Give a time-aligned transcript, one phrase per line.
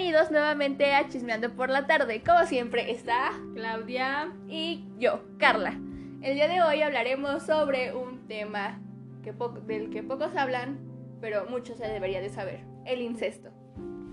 [0.00, 2.22] Bienvenidos nuevamente a Chismeando por la tarde.
[2.24, 5.78] Como siempre está Claudia y yo, Carla.
[6.22, 8.80] El día de hoy hablaremos sobre un tema
[9.22, 9.34] que
[9.66, 10.78] del que pocos hablan,
[11.20, 13.50] pero muchos se debería de saber, el incesto.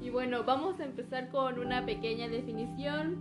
[0.00, 3.18] Y bueno, vamos a empezar con una pequeña definición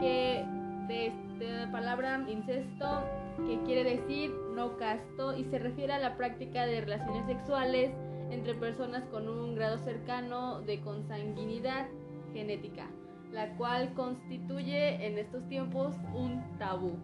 [0.00, 0.44] que
[0.88, 3.04] de, la palabra incesto,
[3.46, 7.92] que quiere decir no casto y se refiere a la práctica de relaciones sexuales
[8.30, 11.88] entre personas con un grado cercano de consanguinidad
[12.32, 12.86] genética,
[13.32, 16.96] la cual constituye en estos tiempos un tabú.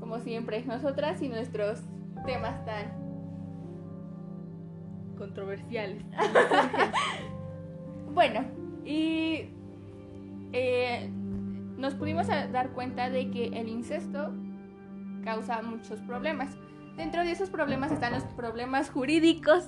[0.00, 1.80] Como siempre, nosotras y nuestros
[2.24, 2.92] temas tan
[5.18, 6.04] controversiales.
[8.14, 8.44] bueno,
[8.84, 9.50] y
[10.52, 11.10] eh,
[11.76, 14.32] nos pudimos dar cuenta de que el incesto
[15.24, 16.56] causa muchos problemas.
[16.96, 19.66] Dentro de esos problemas están los problemas jurídicos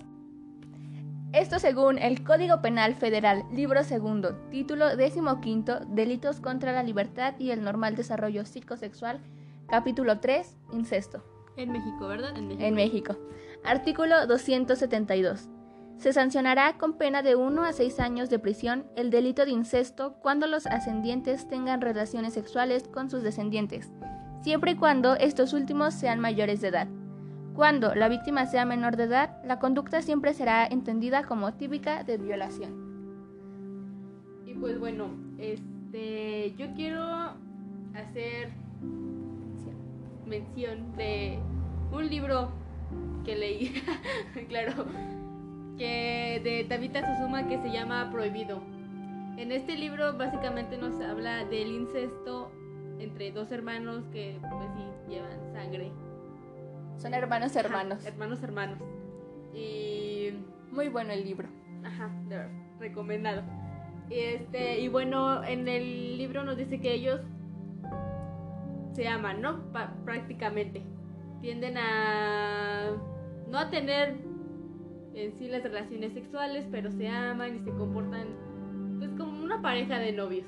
[1.33, 7.51] esto según el Código Penal Federal, libro segundo, título decimoquinto, Delitos contra la libertad y
[7.51, 9.21] el normal desarrollo psicosexual,
[9.69, 11.23] capítulo 3, incesto.
[11.57, 12.37] En México, ¿verdad?
[12.37, 12.65] En México.
[12.65, 13.17] En México.
[13.63, 15.49] Artículo 272.
[15.99, 20.15] Se sancionará con pena de 1 a 6 años de prisión el delito de incesto
[20.23, 23.91] cuando los ascendientes tengan relaciones sexuales con sus descendientes,
[24.41, 26.89] siempre y cuando estos últimos sean mayores de edad.
[27.59, 32.17] Cuando la víctima sea menor de edad, la conducta siempre será entendida como típica de
[32.17, 32.71] violación.
[34.47, 37.03] Y pues bueno, este, yo quiero
[37.97, 38.53] hacer
[40.25, 41.41] mención de
[41.91, 42.53] un libro
[43.25, 43.83] que leí,
[44.49, 44.85] claro,
[45.77, 48.63] que de Tabita Susuma que se llama Prohibido.
[49.37, 52.53] En este libro básicamente nos habla del incesto
[53.01, 54.71] entre dos hermanos que pues
[55.09, 55.91] llevan sangre
[56.99, 58.05] son hermanos hermanos.
[58.05, 58.79] hermanos hermanos.
[59.55, 60.31] Y
[60.71, 61.49] muy bueno el libro.
[61.85, 62.11] Ajá,
[62.79, 63.43] recomendado.
[64.11, 67.21] Este, y bueno, en el libro nos dice que ellos
[68.93, 69.63] se aman, ¿no?
[70.05, 70.83] prácticamente.
[71.41, 72.91] Tienden a
[73.49, 74.17] no a tener
[75.15, 78.29] en sí las relaciones sexuales, pero se aman y se comportan
[78.99, 80.47] pues como una pareja de novios.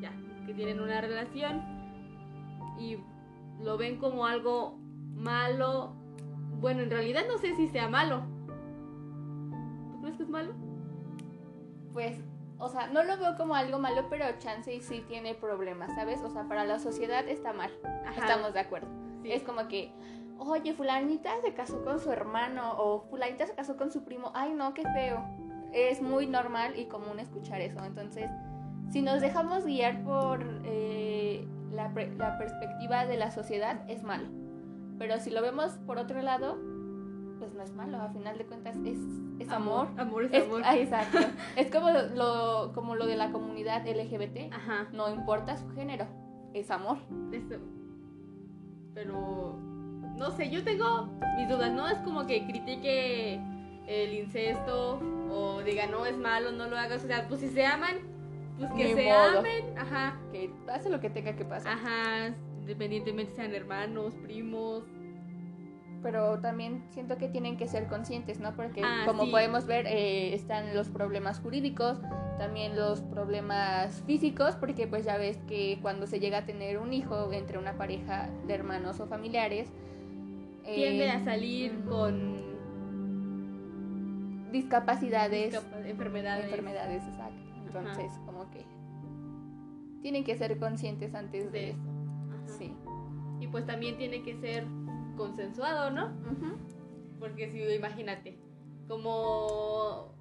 [0.00, 0.12] Ya,
[0.46, 1.60] que tienen una relación
[2.78, 2.98] y
[3.62, 4.81] lo ven como algo
[5.14, 5.94] malo.
[6.60, 8.22] Bueno, en realidad no sé si sea malo.
[9.90, 10.52] ¿Tú crees que es malo?
[11.92, 12.18] Pues,
[12.58, 16.22] o sea, no lo veo como algo malo, pero chance y sí tiene problemas, ¿sabes?
[16.22, 17.70] O sea, para la sociedad está mal.
[18.16, 18.88] Estamos de acuerdo.
[19.24, 19.92] Es como que,
[20.38, 24.30] oye, fulanita se casó con su hermano o fulanita se casó con su primo.
[24.34, 25.24] Ay, no, qué feo.
[25.72, 27.84] Es muy normal y común escuchar eso.
[27.84, 28.30] Entonces,
[28.90, 34.28] si nos dejamos guiar por eh, la, la perspectiva de la sociedad, es malo.
[35.02, 36.56] Pero si lo vemos por otro lado,
[37.40, 39.00] pues no es malo, a final de cuentas es,
[39.40, 39.88] es amor.
[39.98, 40.62] Amor, es, amor.
[40.64, 41.18] Ah, exacto.
[41.56, 44.52] es como lo, como lo de la comunidad LGBT.
[44.52, 44.86] Ajá.
[44.92, 46.06] No importa su género,
[46.54, 46.98] es amor.
[47.32, 47.56] Eso.
[48.94, 49.58] Pero,
[50.16, 51.88] no sé, yo tengo mis dudas, ¿no?
[51.88, 53.40] Es como que critique
[53.88, 55.00] el incesto
[55.32, 57.02] o diga, no, es malo, no lo hagas.
[57.02, 57.96] O sea, pues si se aman,
[58.56, 59.76] pues que se amen.
[59.76, 60.16] Ajá.
[60.30, 61.72] Que pase lo que tenga que pasar.
[61.72, 64.84] Ajá independientemente sean hermanos, primos.
[66.02, 68.56] Pero también siento que tienen que ser conscientes, ¿no?
[68.56, 72.00] Porque ah, como podemos ver, eh, están los problemas jurídicos,
[72.38, 76.92] también los problemas físicos, porque pues ya ves que cuando se llega a tener un
[76.92, 79.68] hijo entre una pareja de hermanos o familiares,
[80.64, 82.42] tiende a salir con
[84.50, 86.44] discapacidades, enfermedades.
[86.46, 87.42] Enfermedades, exacto.
[87.64, 88.64] Entonces, como que
[90.02, 91.91] tienen que ser conscientes antes de, eso.
[92.46, 92.74] Sí.
[93.40, 94.66] Y pues también tiene que ser
[95.16, 96.10] consensuado, ¿no?
[97.18, 98.38] Porque si imagínate,
[98.88, 100.14] como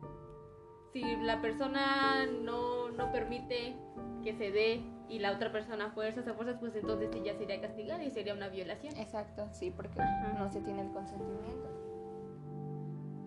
[0.94, 3.76] si la persona no, no permite
[4.24, 7.60] que se dé y la otra persona fuerzas a fuerzas, pues entonces sí ya sería
[7.60, 8.96] castigada y sería una violación.
[8.98, 10.00] Exacto, sí, porque
[10.38, 11.70] no se tiene el consentimiento.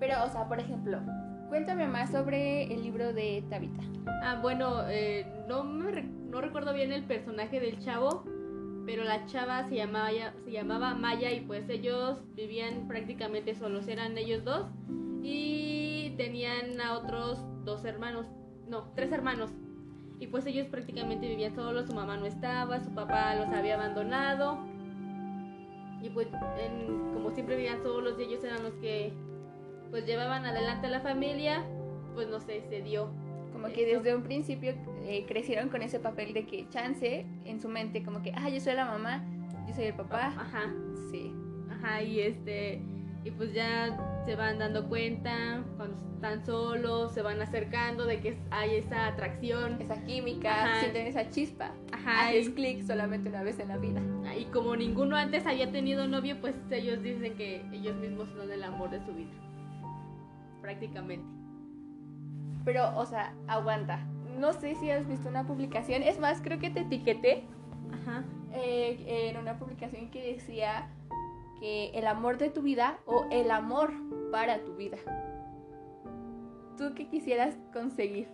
[0.00, 0.98] Pero, o sea, por ejemplo,
[1.48, 3.82] cuéntame más sobre el libro de Tabita.
[4.22, 8.24] Ah, bueno, eh, no, me no recuerdo bien el personaje del chavo,
[8.86, 10.10] pero la chava se llamaba,
[10.44, 14.66] se llamaba Maya y pues ellos vivían prácticamente solos, eran ellos dos
[15.22, 18.26] y tenían a otros dos hermanos,
[18.68, 19.50] no, tres hermanos.
[20.20, 24.58] Y pues ellos prácticamente vivían solos, su mamá no estaba, su papá los había abandonado.
[26.02, 26.28] Y pues
[27.12, 29.12] como siempre vivían solos y ellos eran los que
[29.90, 31.64] pues llevaban adelante a la familia,
[32.14, 33.08] pues no sé, se dio
[33.64, 34.74] como que desde un principio
[35.06, 38.60] eh, crecieron con ese papel de que chance en su mente, como que, ah, yo
[38.60, 39.24] soy la mamá,
[39.66, 40.34] yo soy el papá.
[40.36, 40.70] Ajá.
[41.10, 41.32] Sí.
[41.70, 42.82] Ajá, y este.
[43.24, 48.36] y pues ya se van dando cuenta cuando están solos, se van acercando de que
[48.50, 49.80] hay esa atracción.
[49.80, 50.80] Esa química, Ajá.
[50.80, 51.72] sienten esa chispa.
[51.90, 54.02] Ajá, Haces clic solamente una vez en la vida.
[54.38, 58.62] Y como ninguno antes había tenido novio, pues ellos dicen que ellos mismos son el
[58.62, 59.32] amor de su vida.
[60.60, 61.33] Prácticamente.
[62.64, 63.98] Pero, o sea, aguanta.
[64.38, 66.02] No sé si has visto una publicación.
[66.02, 67.44] Es más, creo que te etiqueté
[67.92, 68.24] Ajá.
[68.52, 70.88] eh, en una publicación que decía
[71.60, 73.92] que el amor de tu vida o el amor
[74.32, 74.98] para tu vida.
[76.76, 78.28] ¿Tú qué quisieras conseguir?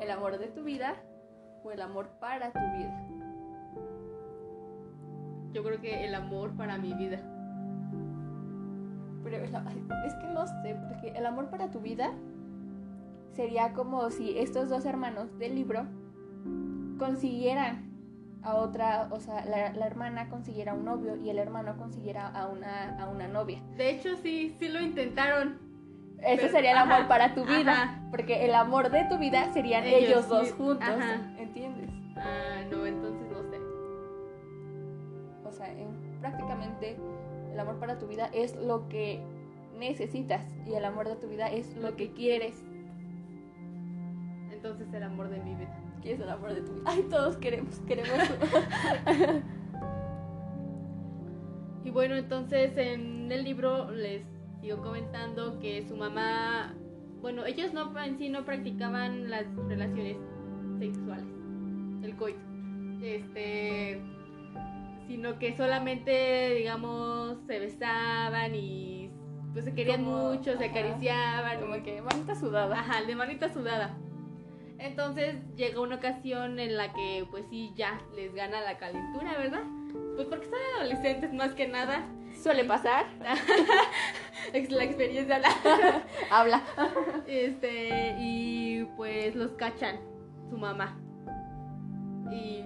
[0.00, 0.96] ¿El amor de tu vida
[1.62, 3.08] o el amor para tu vida?
[5.52, 7.20] Yo creo que el amor para mi vida.
[9.22, 9.36] Pero
[10.06, 12.12] es que no sé, porque el amor para tu vida
[13.32, 15.86] sería como si estos dos hermanos del libro
[16.98, 17.90] consiguieran
[18.42, 22.48] a otra, o sea, la, la hermana consiguiera un novio y el hermano consiguiera a
[22.48, 23.62] una, a una novia.
[23.76, 25.58] De hecho, sí, sí lo intentaron.
[26.18, 28.02] Ese Pero- sería el amor ajá, para tu vida, ajá.
[28.10, 31.34] porque el amor de tu vida serían Ellos, ellos, dos sí, juntos, ajá.
[31.38, 31.90] ¿entiendes?
[32.16, 33.58] Ah, no, entonces no sé.
[35.44, 36.96] O sea, en- prácticamente
[37.52, 39.20] el amor para tu vida es lo que
[39.78, 42.62] necesitas y el amor de tu vida es lo que quieres.
[44.62, 45.76] Entonces el amor de mi vida.
[46.02, 46.84] ¿Quieres el amor de tu vida?
[46.86, 48.12] Ay, todos queremos, queremos.
[51.84, 54.22] Y bueno, entonces en el libro les
[54.60, 56.76] sigo comentando que su mamá,
[57.20, 60.16] bueno, ellos no en sí no practicaban las relaciones
[60.78, 61.26] sexuales,
[62.04, 62.38] el coito,
[63.02, 64.00] este,
[65.08, 69.10] sino que solamente, digamos, se besaban y
[69.52, 70.78] pues se querían Como- mucho, se ajá.
[70.78, 72.78] acariciaban, Como que manita sudada.
[72.78, 73.98] Ajá, de manita sudada.
[74.82, 79.62] Entonces llega una ocasión en la que pues sí ya les gana la calentura, ¿verdad?
[80.16, 82.04] Pues porque son adolescentes más que nada.
[82.42, 83.06] Suele pasar.
[84.70, 85.48] La experiencia la...
[86.30, 86.62] Habla.
[87.28, 90.00] Este, y pues los cachan
[90.50, 90.98] su mamá.
[92.32, 92.64] Y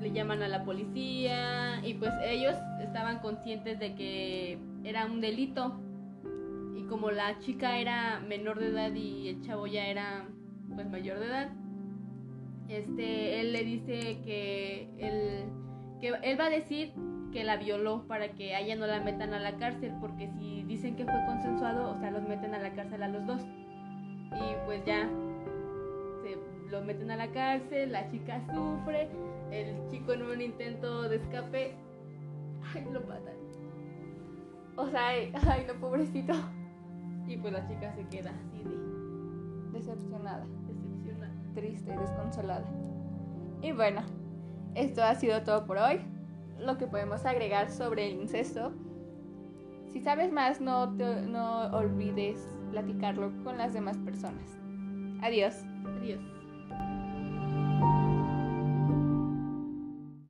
[0.00, 5.80] le llaman a la policía y pues ellos estaban conscientes de que era un delito.
[6.76, 10.26] Y como la chica era menor de edad y el chavo ya era
[10.74, 11.48] pues mayor de edad,
[12.68, 15.44] este él le dice que él
[16.00, 16.92] que él va a decir
[17.32, 20.62] que la violó para que a ella no la metan a la cárcel, porque si
[20.64, 23.42] dicen que fue consensuado, o sea, los meten a la cárcel a los dos.
[24.32, 25.08] Y pues ya
[26.22, 29.08] se lo meten a la cárcel, la chica sufre,
[29.50, 31.74] el chico en un intento de escape,
[32.74, 33.34] ay, lo matan.
[34.76, 36.34] O sea, ay, ay, no, pobrecito.
[37.26, 40.44] Y pues la chica se queda así de Decepcionada,
[41.54, 42.64] triste, desconsolada.
[43.60, 44.02] Y bueno,
[44.74, 46.00] esto ha sido todo por hoy.
[46.58, 48.72] Lo que podemos agregar sobre el incesto.
[49.92, 54.58] Si sabes más, no, te- no olvides platicarlo con las demás personas.
[55.22, 55.54] Adiós.
[56.00, 56.20] Adiós.